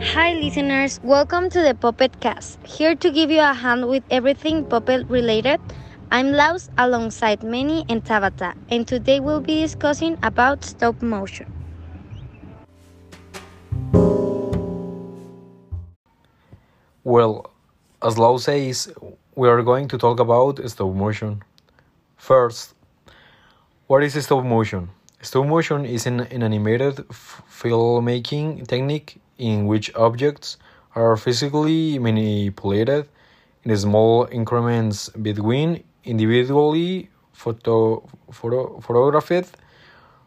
Hi, 0.00 0.32
listeners. 0.32 1.00
Welcome 1.02 1.50
to 1.50 1.60
the 1.60 1.74
Puppet 1.74 2.20
Cast. 2.20 2.64
Here 2.64 2.94
to 2.94 3.10
give 3.10 3.32
you 3.32 3.40
a 3.40 3.52
hand 3.52 3.88
with 3.88 4.04
everything 4.12 4.64
puppet 4.64 5.04
related. 5.08 5.60
I'm 6.12 6.30
Laus 6.32 6.70
alongside 6.78 7.42
Manny 7.42 7.84
and 7.88 8.04
Tabata, 8.04 8.54
and 8.70 8.86
today 8.86 9.18
we'll 9.18 9.40
be 9.40 9.60
discussing 9.60 10.16
about 10.22 10.64
stop 10.64 11.02
motion. 11.02 11.52
Well, 17.02 17.50
as 18.00 18.16
Lau 18.16 18.36
says, 18.36 18.92
we 19.34 19.48
are 19.48 19.62
going 19.62 19.88
to 19.88 19.98
talk 19.98 20.20
about 20.20 20.60
stop 20.70 20.94
motion. 20.94 21.42
First, 22.16 22.74
what 23.88 24.04
is 24.04 24.14
stop 24.24 24.44
motion? 24.44 24.90
Stop 25.22 25.46
motion 25.46 25.84
is 25.84 26.06
an, 26.06 26.20
an 26.20 26.44
animated 26.44 26.98
filmmaking 27.08 28.68
technique 28.68 29.20
in 29.38 29.66
which 29.66 29.94
objects 29.94 30.56
are 30.94 31.16
physically 31.16 31.98
manipulated 31.98 33.08
in 33.64 33.76
small 33.76 34.28
increments 34.30 35.08
between 35.10 35.82
individually 36.04 37.10
photo, 37.32 38.06
photo, 38.30 38.80
photographed 38.80 39.56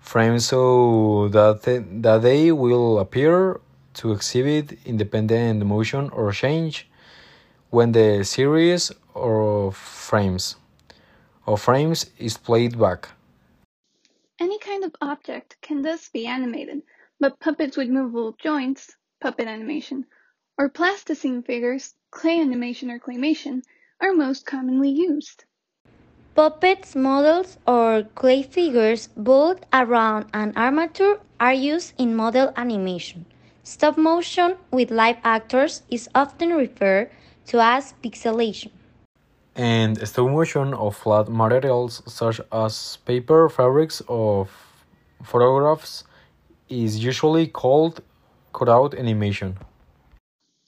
frames 0.00 0.46
so 0.46 1.28
that 1.28 1.62
they, 1.62 1.78
that 1.78 2.22
they 2.22 2.52
will 2.52 2.98
appear 2.98 3.60
to 3.94 4.12
exhibit 4.12 4.78
independent 4.84 5.64
motion 5.64 6.10
or 6.10 6.32
change 6.32 6.88
when 7.70 7.92
the 7.92 8.24
series 8.24 8.92
of 9.14 9.76
frames 9.76 10.56
of 11.46 11.60
frames 11.60 12.10
is 12.18 12.36
played 12.36 12.78
back. 12.78 13.08
Any 14.40 14.58
kind 14.58 14.84
of 14.84 14.94
object 15.00 15.56
can 15.60 15.82
thus 15.82 16.08
be 16.08 16.26
animated, 16.26 16.82
but 17.20 17.38
puppets 17.40 17.76
with 17.76 17.88
movable 17.88 18.36
joints, 18.42 18.96
puppet 19.20 19.46
animation, 19.46 20.04
or 20.58 20.68
plasticine 20.68 21.42
figures, 21.42 21.94
clay 22.10 22.40
animation 22.40 22.90
or 22.90 22.98
claymation, 22.98 23.62
are 24.00 24.12
most 24.12 24.46
commonly 24.46 24.90
used. 24.90 25.44
Puppets, 26.34 26.96
models, 26.96 27.58
or 27.66 28.02
clay 28.14 28.42
figures 28.42 29.06
built 29.08 29.64
around 29.72 30.26
an 30.34 30.52
armature 30.56 31.20
are 31.38 31.54
used 31.54 31.94
in 31.96 32.14
model 32.14 32.52
animation. 32.56 33.24
Stop 33.62 33.96
motion 33.96 34.56
with 34.70 34.90
live 34.90 35.16
actors 35.22 35.82
is 35.90 36.08
often 36.14 36.50
referred 36.50 37.10
to 37.46 37.60
as 37.60 37.94
pixelation. 38.02 38.70
And 39.54 39.96
stop 40.06 40.28
motion 40.28 40.74
of 40.74 40.96
flat 40.96 41.28
materials 41.28 42.02
such 42.06 42.40
as 42.50 42.98
paper, 43.06 43.48
fabrics, 43.48 44.02
or 44.08 44.48
photographs 45.22 46.04
is 46.68 47.04
usually 47.04 47.46
called 47.46 48.02
cutout 48.52 48.94
animation. 48.94 49.56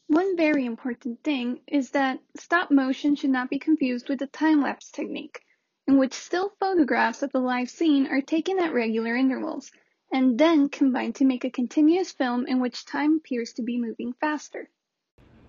One 0.09 0.37
very 0.37 0.65
important 0.65 1.23
thing 1.25 1.61
is 1.67 1.91
that 1.91 2.21
stop 2.37 2.71
motion 2.71 3.17
should 3.17 3.31
not 3.31 3.51
be 3.51 3.59
confused 3.59 4.09
with 4.09 4.21
the 4.21 4.29
time 4.29 4.63
lapse 4.63 4.91
technique, 4.91 5.41
in 5.89 5.99
which 5.99 6.15
still 6.15 6.53
photographs 6.61 7.23
of 7.23 7.33
the 7.33 7.41
live 7.41 7.71
scene 7.71 8.07
are 8.07 8.21
taken 8.21 8.59
at 8.61 8.73
regular 8.73 9.17
intervals 9.17 9.73
and 10.13 10.39
then 10.39 10.69
combined 10.69 11.17
to 11.17 11.25
make 11.25 11.45
a 11.45 11.51
continuous 11.51 12.13
film 12.13 12.47
in 12.47 12.61
which 12.61 12.87
time 12.87 13.17
appears 13.17 13.53
to 13.55 13.63
be 13.63 13.79
moving 13.79 14.13
faster. 14.21 14.71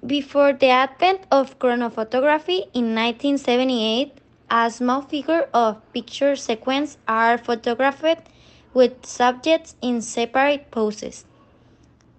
Before 0.06 0.54
the 0.54 0.70
advent 0.70 1.22
of 1.32 1.60
chronophotography 1.60 2.70
in 2.74 2.96
1978, 2.96 4.14
a 4.50 4.72
small 4.72 5.02
figure 5.02 5.50
of 5.54 5.82
picture 5.94 6.36
sequence 6.36 6.98
are 7.08 7.38
photographed 7.38 8.30
with 8.78 8.94
subjects 9.04 9.74
in 9.82 10.02
separate 10.02 10.70
poses. 10.70 11.26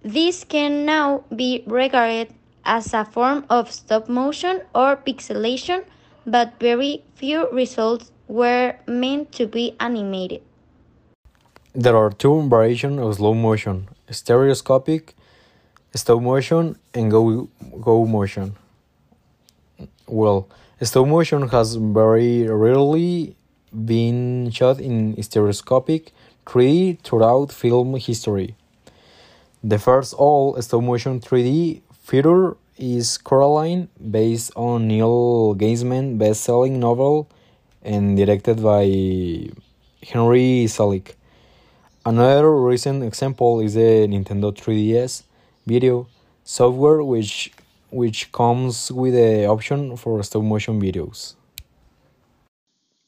This 0.03 0.43
can 0.43 0.85
now 0.85 1.23
be 1.31 1.63
regarded 1.67 2.35
as 2.65 2.93
a 2.93 3.05
form 3.05 3.47
of 3.49 3.71
stop 3.71 4.09
motion 4.09 4.63
or 4.75 4.97
pixelation, 4.97 5.85
but 6.27 6.59
very 6.59 7.05
few 7.15 7.49
results 7.53 8.11
were 8.27 8.75
meant 8.89 9.31
to 9.39 9.47
be 9.47 9.77
animated. 9.79 10.43
There 11.75 11.97
are 11.97 12.11
two 12.11 12.49
variations 12.49 12.99
of 12.99 13.15
slow 13.15 13.35
motion 13.35 13.89
stereoscopic 14.11 15.15
stop 15.95 16.21
motion 16.21 16.77
and 16.93 17.11
go, 17.11 17.49
go 17.81 18.05
motion. 18.05 18.57
Well, 20.09 20.49
stop 20.83 21.07
motion 21.07 21.47
has 21.55 21.77
very 21.77 22.49
rarely 22.49 23.37
been 23.71 24.51
shot 24.51 24.81
in 24.81 25.23
stereoscopic 25.23 26.13
3D 26.49 26.99
throughout 27.03 27.53
film 27.53 27.95
history. 27.97 28.57
The 29.63 29.79
first 29.79 30.15
all 30.15 30.61
stop 30.63 30.83
motion 30.83 31.21
3D 31.21 31.83
feature 32.03 32.57
is 32.79 33.19
Coraline, 33.19 33.89
based 33.99 34.53
on 34.57 34.89
Neil 34.89 35.55
Gaiman's 35.55 36.19
best 36.19 36.45
selling 36.45 36.81
novel 36.81 37.29
and 37.83 38.17
directed 38.17 38.63
by 38.63 38.85
Henry 40.03 40.65
Selick. 40.67 41.17
Another 42.07 42.51
recent 42.51 43.05
example 43.05 43.61
is 43.61 43.75
the 43.75 44.09
Nintendo 44.09 44.51
3DS 44.51 45.25
video 45.67 46.07
software 46.45 47.03
which 47.03 47.53
which 47.91 48.33
comes 48.33 48.91
with 48.91 49.13
the 49.13 49.45
option 49.45 49.97
for 49.99 50.23
stop 50.23 50.43
motion 50.43 50.81
videos. 50.81 51.38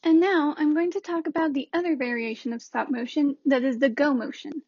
And 0.02 0.18
now 0.18 0.54
I'm 0.56 0.72
going 0.72 0.92
to 0.92 1.00
talk 1.00 1.26
about 1.26 1.52
the 1.52 1.68
other 1.74 1.94
variation 1.94 2.54
of 2.54 2.62
stop 2.62 2.90
motion 2.90 3.36
that 3.44 3.62
is 3.62 3.78
the 3.78 3.90
go 3.90 4.14
motion. 4.14 4.62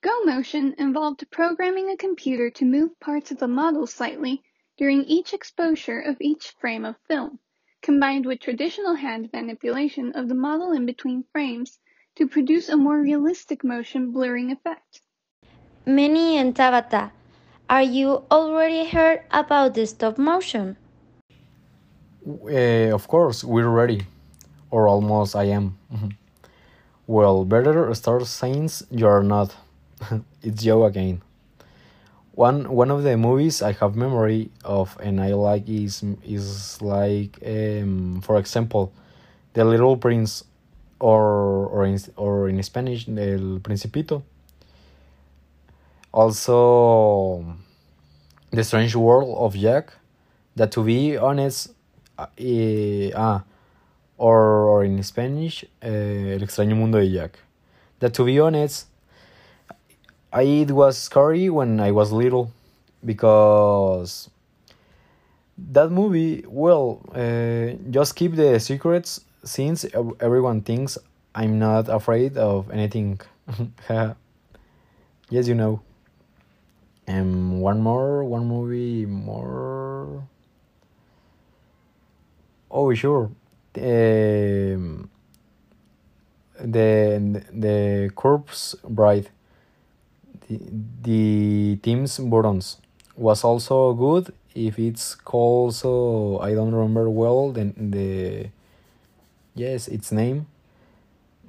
Go 0.00 0.24
motion 0.24 0.74
involved 0.78 1.30
programming 1.30 1.90
a 1.90 1.96
computer 1.96 2.48
to 2.50 2.64
move 2.64 2.98
parts 2.98 3.30
of 3.30 3.38
the 3.38 3.48
model 3.48 3.86
slightly 3.86 4.42
during 4.78 5.04
each 5.04 5.34
exposure 5.34 6.00
of 6.00 6.16
each 6.20 6.54
frame 6.58 6.86
of 6.86 6.96
film, 7.06 7.38
combined 7.82 8.24
with 8.24 8.40
traditional 8.40 8.94
hand 8.94 9.28
manipulation 9.32 10.12
of 10.12 10.28
the 10.28 10.34
model 10.34 10.72
in 10.72 10.86
between 10.86 11.24
frames 11.32 11.78
to 12.16 12.26
produce 12.26 12.70
a 12.70 12.76
more 12.76 12.98
realistic 12.98 13.62
motion 13.62 14.10
blurring 14.10 14.50
effect. 14.50 15.02
Manny 15.84 16.38
and 16.38 16.54
Tabata, 16.54 17.10
are 17.68 17.82
you 17.82 18.24
already 18.30 18.88
heard 18.88 19.22
about 19.30 19.74
the 19.74 19.86
stop 19.86 20.16
motion? 20.16 20.78
Uh, 22.26 22.94
of 22.94 23.06
course, 23.06 23.44
we're 23.44 23.68
ready. 23.68 24.06
Or 24.72 24.88
almost 24.88 25.36
I 25.36 25.52
am. 25.52 25.76
well, 27.06 27.44
better 27.44 27.92
start 27.92 28.24
since 28.24 28.82
you're 28.90 29.22
not. 29.22 29.54
it's 30.42 30.64
Joe 30.64 30.86
again. 30.86 31.20
One 32.32 32.72
one 32.72 32.90
of 32.90 33.04
the 33.04 33.18
movies 33.18 33.60
I 33.60 33.72
have 33.72 33.94
memory 33.94 34.48
of 34.64 34.96
and 34.96 35.20
I 35.20 35.36
like 35.36 35.68
is 35.68 36.02
is 36.24 36.80
like 36.80 37.36
um, 37.44 38.22
for 38.24 38.38
example, 38.40 38.94
The 39.52 39.66
Little 39.68 39.98
Prince 39.98 40.44
or 40.98 41.68
or 41.68 41.84
in, 41.84 42.00
or 42.16 42.48
in 42.48 42.62
Spanish 42.62 43.06
El 43.06 43.60
Principito. 43.60 44.22
Also, 46.12 47.44
The 48.50 48.64
Strange 48.64 48.96
World 48.96 49.36
of 49.36 49.52
Jack. 49.52 49.92
That 50.56 50.72
to 50.72 50.84
be 50.84 51.16
honest, 51.16 51.72
uh, 52.18 52.26
ah, 53.16 53.44
or, 54.22 54.68
or 54.68 54.84
in 54.84 55.02
Spanish, 55.02 55.64
eh, 55.82 56.34
El 56.34 56.42
extraño 56.42 56.76
mundo 56.76 56.98
de 56.98 57.10
Jack. 57.10 57.40
That 57.98 58.14
to 58.14 58.24
be 58.24 58.38
honest, 58.38 58.86
I, 60.32 60.42
it 60.42 60.70
was 60.70 60.96
scary 60.96 61.50
when 61.50 61.80
I 61.80 61.90
was 61.90 62.12
little 62.12 62.52
because 63.04 64.30
that 65.58 65.90
movie, 65.90 66.44
well, 66.46 67.00
uh, 67.12 67.74
just 67.90 68.14
keep 68.14 68.36
the 68.36 68.60
secrets 68.60 69.22
since 69.42 69.84
everyone 70.20 70.62
thinks 70.62 70.96
I'm 71.34 71.58
not 71.58 71.88
afraid 71.88 72.36
of 72.36 72.70
anything. 72.70 73.20
yes, 73.90 75.48
you 75.48 75.56
know. 75.56 75.80
Um, 77.08 77.60
one 77.60 77.80
more, 77.80 78.22
one 78.22 78.46
movie 78.46 79.04
more. 79.04 80.22
Oh, 82.70 82.94
sure. 82.94 83.32
The 83.74 84.78
the 87.52 88.10
corpse 88.14 88.76
bride. 88.88 89.30
The, 90.48 90.60
the 91.02 91.78
Tim 91.82 92.06
Burton's 92.30 92.78
was 93.16 93.44
also 93.44 93.94
good. 93.94 94.32
If 94.54 94.78
it's 94.78 95.14
called 95.14 95.74
so 95.74 96.38
i 96.42 96.52
don't 96.52 96.74
remember 96.74 97.08
well 97.08 97.52
the, 97.52 97.72
the 97.76 98.50
yes 99.54 99.88
its 99.88 100.12
name. 100.12 100.46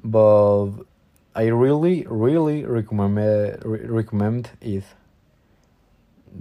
But 0.03 0.71
i 1.35 1.47
really 1.47 2.05
really 2.09 2.63
recommend 2.63 3.61
recommend 3.65 4.51
it 4.61 4.83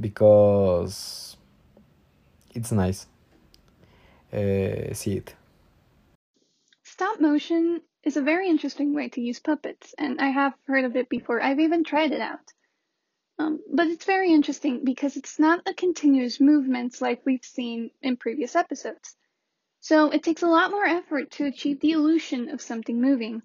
because 0.01 1.37
it's 2.55 2.71
nice 2.73 3.07
uh, 4.33 4.93
see 4.93 5.17
it 5.17 5.35
Stop 7.03 7.21
motion 7.21 7.83
is 8.05 8.17
a 8.17 8.23
very 8.23 8.49
interesting 8.49 8.95
way 8.95 9.09
to 9.09 9.21
use 9.21 9.41
puppets, 9.41 9.93
and 9.99 10.21
I 10.21 10.29
have 10.29 10.55
heard 10.69 10.85
of 10.85 10.95
it 10.95 11.09
before. 11.09 11.43
I've 11.43 11.59
even 11.59 11.83
tried 11.83 12.13
it 12.13 12.21
out. 12.21 12.53
Um, 13.41 13.59
but 13.75 13.89
it's 13.89 14.05
very 14.05 14.33
interesting 14.33 14.85
because 14.85 15.17
it's 15.17 15.37
not 15.37 15.67
a 15.67 15.75
continuous 15.75 16.39
movement 16.39 17.01
like 17.01 17.27
we've 17.27 17.45
seen 17.45 17.91
in 18.03 18.19
previous 18.19 18.55
episodes. 18.55 19.17
So 19.81 20.11
it 20.11 20.23
takes 20.23 20.43
a 20.43 20.47
lot 20.47 20.71
more 20.71 20.85
effort 20.85 21.33
to 21.33 21.47
achieve 21.47 21.81
the 21.81 21.91
illusion 21.91 22.51
of 22.51 22.63
something 22.63 23.01
moving. 23.01 23.43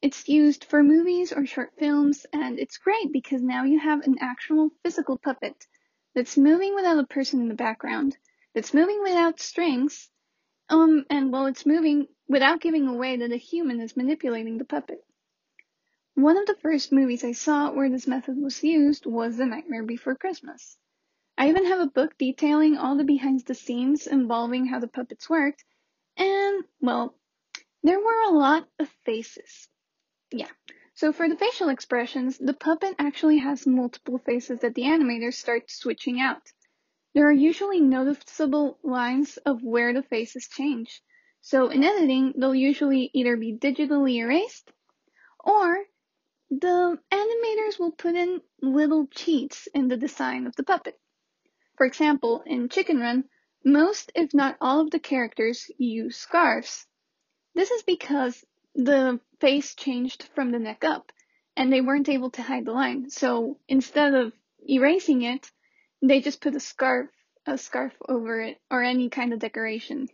It's 0.00 0.26
used 0.26 0.64
for 0.64 0.82
movies 0.82 1.34
or 1.34 1.44
short 1.44 1.72
films, 1.78 2.24
and 2.32 2.58
it's 2.58 2.78
great 2.78 3.12
because 3.12 3.42
now 3.42 3.64
you 3.64 3.78
have 3.78 4.06
an 4.06 4.16
actual 4.22 4.70
physical 4.82 5.18
puppet 5.18 5.66
that's 6.14 6.38
moving 6.38 6.74
without 6.74 6.98
a 6.98 7.06
person 7.06 7.42
in 7.42 7.48
the 7.48 7.54
background, 7.54 8.16
that's 8.54 8.72
moving 8.72 9.02
without 9.02 9.38
strings, 9.38 10.08
um, 10.70 11.04
and 11.10 11.30
while 11.30 11.46
it's 11.46 11.66
moving 11.66 12.06
without 12.30 12.60
giving 12.60 12.86
away 12.86 13.16
that 13.16 13.32
a 13.32 13.36
human 13.36 13.80
is 13.80 13.96
manipulating 13.96 14.56
the 14.56 14.64
puppet. 14.64 15.04
One 16.14 16.36
of 16.36 16.46
the 16.46 16.54
first 16.62 16.92
movies 16.92 17.24
I 17.24 17.32
saw 17.32 17.72
where 17.72 17.90
this 17.90 18.06
method 18.06 18.40
was 18.40 18.62
used 18.62 19.04
was 19.04 19.36
The 19.36 19.46
Nightmare 19.46 19.82
Before 19.82 20.14
Christmas. 20.14 20.76
I 21.36 21.48
even 21.48 21.66
have 21.66 21.80
a 21.80 21.90
book 21.90 22.16
detailing 22.18 22.78
all 22.78 22.96
the 22.96 23.02
behind 23.02 23.44
the 23.46 23.54
scenes 23.54 24.06
involving 24.06 24.66
how 24.66 24.78
the 24.78 24.86
puppets 24.86 25.28
worked, 25.28 25.64
and, 26.16 26.62
well, 26.80 27.16
there 27.82 27.98
were 27.98 28.22
a 28.28 28.32
lot 28.32 28.68
of 28.78 28.88
faces. 29.04 29.66
Yeah. 30.30 30.50
So 30.94 31.12
for 31.12 31.28
the 31.28 31.36
facial 31.36 31.68
expressions, 31.68 32.38
the 32.38 32.54
puppet 32.54 32.94
actually 33.00 33.38
has 33.38 33.66
multiple 33.66 34.18
faces 34.18 34.60
that 34.60 34.76
the 34.76 34.82
animators 34.82 35.34
start 35.34 35.68
switching 35.68 36.20
out. 36.20 36.42
There 37.12 37.26
are 37.26 37.32
usually 37.32 37.80
noticeable 37.80 38.78
lines 38.84 39.36
of 39.38 39.64
where 39.64 39.92
the 39.92 40.04
faces 40.04 40.46
change. 40.46 41.02
So 41.42 41.68
in 41.68 41.82
editing, 41.82 42.34
they'll 42.36 42.54
usually 42.54 43.10
either 43.12 43.36
be 43.36 43.52
digitally 43.52 44.16
erased 44.16 44.70
or 45.38 45.84
the 46.50 46.98
animators 47.10 47.78
will 47.78 47.92
put 47.92 48.14
in 48.14 48.42
little 48.60 49.06
cheats 49.06 49.68
in 49.72 49.88
the 49.88 49.96
design 49.96 50.46
of 50.46 50.56
the 50.56 50.64
puppet. 50.64 50.98
For 51.76 51.86
example, 51.86 52.42
in 52.44 52.68
Chicken 52.68 52.98
Run, 52.98 53.24
most, 53.64 54.12
if 54.14 54.34
not 54.34 54.56
all 54.60 54.80
of 54.80 54.90
the 54.90 54.98
characters 54.98 55.70
use 55.78 56.16
scarves. 56.16 56.86
This 57.54 57.70
is 57.70 57.82
because 57.82 58.44
the 58.74 59.20
face 59.40 59.74
changed 59.74 60.28
from 60.34 60.50
the 60.50 60.58
neck 60.58 60.84
up 60.84 61.12
and 61.56 61.72
they 61.72 61.80
weren't 61.80 62.08
able 62.08 62.30
to 62.32 62.42
hide 62.42 62.64
the 62.64 62.72
line. 62.72 63.10
So 63.10 63.58
instead 63.68 64.14
of 64.14 64.32
erasing 64.68 65.22
it, 65.22 65.50
they 66.02 66.20
just 66.20 66.40
put 66.40 66.54
a 66.54 66.60
scarf, 66.60 67.10
a 67.46 67.58
scarf 67.58 67.92
over 68.08 68.40
it 68.40 68.60
or 68.70 68.82
any 68.82 69.08
kind 69.08 69.32
of 69.32 69.38
decoration. 69.38 70.08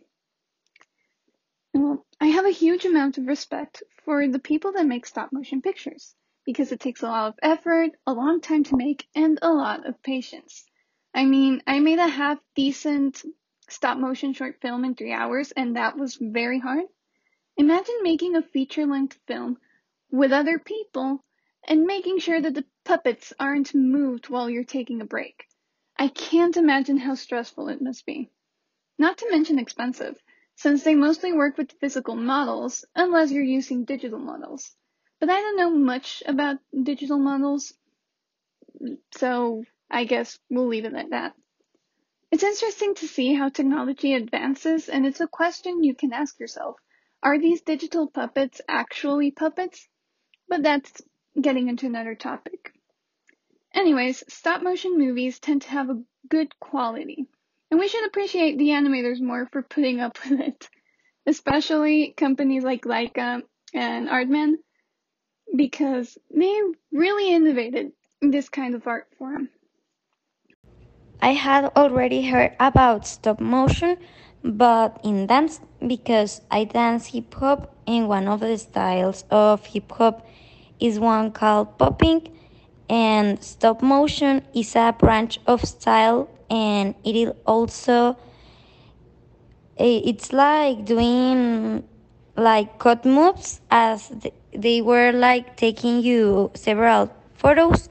Well, 1.77 2.03
I 2.19 2.25
have 2.29 2.45
a 2.45 2.49
huge 2.49 2.85
amount 2.85 3.19
of 3.19 3.27
respect 3.27 3.83
for 4.03 4.27
the 4.27 4.39
people 4.39 4.71
that 4.71 4.87
make 4.87 5.05
stop 5.05 5.31
motion 5.31 5.61
pictures 5.61 6.15
because 6.43 6.71
it 6.71 6.79
takes 6.79 7.03
a 7.03 7.07
lot 7.07 7.27
of 7.27 7.39
effort, 7.43 7.91
a 8.07 8.13
long 8.13 8.41
time 8.41 8.63
to 8.63 8.75
make, 8.75 9.07
and 9.13 9.37
a 9.43 9.53
lot 9.53 9.85
of 9.85 10.01
patience. 10.01 10.65
I 11.13 11.25
mean, 11.25 11.61
I 11.67 11.79
made 11.79 11.99
a 11.99 12.07
half 12.07 12.39
decent 12.55 13.23
stop 13.69 13.99
motion 13.99 14.33
short 14.33 14.59
film 14.59 14.85
in 14.85 14.95
three 14.95 15.11
hours, 15.11 15.51
and 15.51 15.75
that 15.75 15.95
was 15.99 16.15
very 16.15 16.57
hard. 16.57 16.85
Imagine 17.57 17.99
making 18.01 18.35
a 18.35 18.41
feature 18.41 18.87
length 18.87 19.19
film 19.27 19.59
with 20.09 20.31
other 20.31 20.57
people 20.57 21.23
and 21.67 21.83
making 21.83 22.17
sure 22.17 22.41
that 22.41 22.55
the 22.55 22.65
puppets 22.85 23.33
aren't 23.39 23.75
moved 23.75 24.29
while 24.29 24.49
you're 24.49 24.63
taking 24.63 24.99
a 25.01 25.05
break. 25.05 25.45
I 25.95 26.07
can't 26.07 26.57
imagine 26.57 26.97
how 26.97 27.13
stressful 27.13 27.69
it 27.69 27.83
must 27.83 28.03
be. 28.03 28.31
Not 28.97 29.19
to 29.19 29.29
mention 29.29 29.59
expensive, 29.59 30.19
since 30.57 30.83
they 30.83 30.95
mostly 30.95 31.31
work 31.31 31.57
with 31.57 31.79
physical 31.79 32.17
models 32.17 32.83
unless 32.95 33.31
you're 33.31 33.43
using 33.57 33.85
digital 33.85 34.19
models 34.19 34.75
but 35.19 35.29
I 35.29 35.41
don't 35.41 35.57
know 35.57 35.71
much 35.71 36.21
about 36.27 36.57
digital 36.83 37.17
models, 37.17 37.73
so 39.15 39.63
I 39.89 40.03
guess 40.03 40.37
we'll 40.49 40.67
leave 40.67 40.85
it 40.85 40.93
at 40.93 41.09
that. 41.09 41.33
It's 42.31 42.43
interesting 42.43 42.93
to 42.95 43.07
see 43.07 43.33
how 43.33 43.49
technology 43.49 44.13
advances, 44.13 44.89
and 44.89 45.07
it's 45.07 45.21
a 45.21 45.27
question 45.27 45.83
you 45.83 45.95
can 45.95 46.13
ask 46.13 46.39
yourself. 46.39 46.75
Are 47.23 47.39
these 47.39 47.61
digital 47.61 48.07
puppets 48.07 48.61
actually 48.67 49.31
puppets? 49.31 49.87
But 50.47 50.61
that's 50.61 51.01
getting 51.39 51.67
into 51.67 51.87
another 51.87 52.13
topic. 52.13 52.73
Anyways, 53.73 54.23
stop 54.29 54.61
motion 54.61 54.97
movies 54.97 55.39
tend 55.39 55.63
to 55.63 55.69
have 55.69 55.89
a 55.89 56.03
good 56.29 56.59
quality, 56.59 57.27
and 57.69 57.79
we 57.79 57.87
should 57.87 58.05
appreciate 58.05 58.57
the 58.57 58.69
animators 58.69 59.21
more 59.21 59.47
for 59.51 59.61
putting 59.61 59.99
up 59.99 60.17
with 60.29 60.39
it, 60.39 60.69
especially 61.25 62.13
companies 62.15 62.63
like 62.63 62.83
Laika 62.83 63.41
and 63.73 64.07
Aardman 64.07 64.55
because 65.55 66.17
they 66.33 66.59
really 66.91 67.33
innovated 67.33 67.91
this 68.21 68.49
kind 68.49 68.75
of 68.75 68.85
art 68.87 69.07
form. 69.17 69.49
I 71.21 71.33
had 71.33 71.65
already 71.75 72.27
heard 72.27 72.55
about 72.59 73.07
stop 73.07 73.39
motion, 73.39 73.97
but 74.43 74.99
in 75.03 75.27
dance 75.27 75.59
because 75.85 76.41
I 76.51 76.65
dance 76.65 77.07
hip 77.07 77.33
hop, 77.33 77.73
and 77.87 78.07
one 78.07 78.27
of 78.27 78.41
the 78.41 78.57
styles 78.57 79.23
of 79.31 79.65
hip 79.65 79.91
hop 79.91 80.27
is 80.79 80.99
one 80.99 81.31
called 81.31 81.77
popping, 81.77 82.27
and 82.89 83.43
stop 83.43 83.81
motion 83.81 84.43
is 84.53 84.75
a 84.75 84.93
branch 84.97 85.39
of 85.47 85.65
style, 85.65 86.29
and 86.49 86.95
it 87.03 87.15
is 87.15 87.31
also 87.45 88.17
eh, 89.77 90.01
it's 90.05 90.33
like 90.33 90.85
doing 90.85 91.83
like 92.35 92.79
cut 92.79 93.05
moves 93.05 93.61
as 93.71 94.11
they 94.53 94.81
were 94.81 95.11
like 95.11 95.55
taking 95.57 96.01
you 96.01 96.51
several 96.55 97.11
photos. 97.35 97.89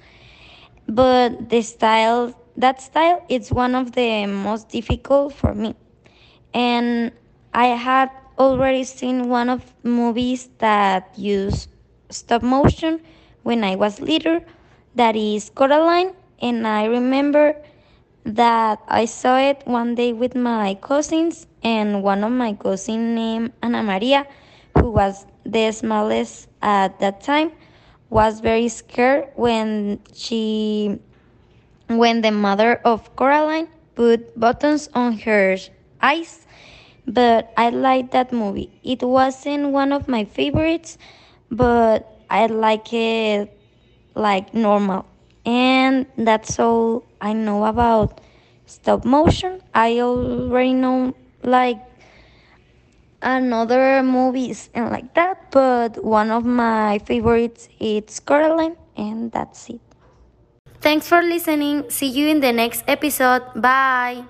But 0.89 1.51
the 1.51 1.63
style 1.63 2.35
that 2.57 2.81
style 2.81 3.25
is 3.29 3.53
one 3.53 3.75
of 3.75 3.93
the 3.93 4.27
most 4.27 4.69
difficult 4.69 5.35
for 5.35 5.55
me. 5.55 5.75
And 6.55 7.13
i 7.55 7.67
had 7.69 8.11
already 8.39 8.85
seen 8.85 9.29
one 9.29 9.49
of 9.49 9.63
movies 9.83 10.49
that 10.59 11.11
use 11.19 11.69
stop 12.11 12.43
motion 12.43 13.01
when 13.43 13.65
i 13.65 13.75
was 13.75 14.01
little 14.01 14.41
that 14.95 15.17
is 15.17 15.51
coraline. 15.51 16.13
And 16.41 16.67
i 16.67 16.85
remember 16.85 17.57
that 18.27 18.81
i 18.89 19.05
saw 19.07 19.39
it 19.39 19.63
one 19.67 19.95
day 19.95 20.13
with 20.13 20.35
my 20.35 20.75
cousins 20.83 21.47
and 21.63 22.03
one 22.03 22.25
of 22.25 22.33
my 22.33 22.53
cousins 22.55 23.17
named 23.17 23.53
Ana 23.63 23.83
Maria, 23.83 24.27
who 24.79 24.91
was 24.93 25.27
the 25.45 25.73
smallest 25.73 26.49
at 26.63 27.01
that 27.01 27.21
time, 27.23 27.53
was 28.11 28.41
very 28.41 28.69
scared 28.69 29.29
when 29.35 30.01
she 30.15 31.01
when 31.89 32.23
the 32.23 32.31
mother 32.31 32.77
of 32.85 33.15
Coraline 33.17 33.69
put 33.97 34.39
buttons 34.39 34.89
on 34.95 35.19
her 35.21 35.57
eyes. 36.03 36.47
But 37.07 37.53
I 37.57 37.71
liked 37.71 38.13
that 38.13 38.33
movie. 38.33 38.71
It 38.85 39.03
wasn't 39.03 39.71
one 39.71 39.93
of 39.93 40.09
my 40.09 40.25
favorites, 40.25 40.99
but 41.51 42.07
I 42.31 42.47
like 42.47 42.93
it 42.93 43.57
like 44.15 44.55
normal. 44.55 45.07
And 45.47 46.07
that's 46.19 46.59
all 46.59 47.06
I 47.21 47.33
know 47.33 47.65
about 47.65 48.21
stop 48.67 49.05
motion. 49.05 49.61
I 49.75 50.01
already 50.01 50.75
know 50.75 51.15
like 51.43 51.79
another 53.23 54.03
movies 54.03 54.71
and 54.75 54.91
like 54.91 55.15
that, 55.15 55.51
but 55.51 56.05
one 56.05 56.31
of 56.31 56.45
my 56.45 56.99
favorites 57.01 57.69
is 57.81 58.21
Coraline, 58.21 58.77
and 58.97 59.33
that's 59.33 59.69
it. 59.71 59.81
Thanks 60.81 61.09
for 61.09 61.23
listening. 61.23 61.91
See 61.91 62.07
you 62.07 62.29
in 62.29 62.41
the 62.41 62.53
next 62.53 62.85
episode. 62.87 63.43
Bye. 63.57 64.25